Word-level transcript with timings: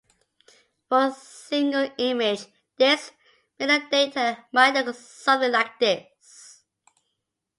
For 0.89 1.05
a 1.05 1.11
single 1.13 1.87
image, 1.99 2.47
this 2.77 3.11
metadata 3.59 4.45
might 4.51 4.73
look 4.83 4.95
something 4.95 5.51
like 5.51 5.77
this. 5.77 6.63